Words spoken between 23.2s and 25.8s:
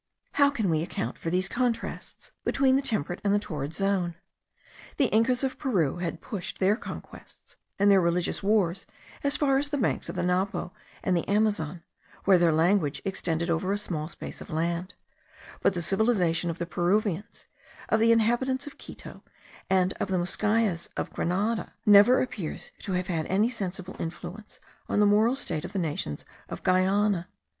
any sensible influence on the moral state of the